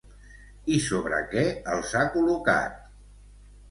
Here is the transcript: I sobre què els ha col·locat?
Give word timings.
I 0.77 0.77
sobre 0.85 1.21
què 1.35 1.45
els 1.77 1.95
ha 1.95 2.05
col·locat? 2.19 2.85